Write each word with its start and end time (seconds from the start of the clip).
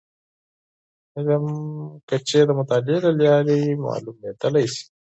د 1.13 1.15
علم 1.27 1.45
کچې 2.09 2.39
د 2.45 2.49
مطالعې 2.59 2.97
له 3.05 3.11
لارې 3.21 3.59
معلومیدلی 3.85 4.65
شي. 4.73 4.85